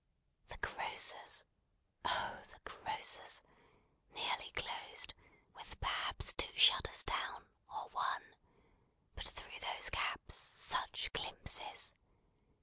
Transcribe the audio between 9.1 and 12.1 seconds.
but through those gaps such glimpses!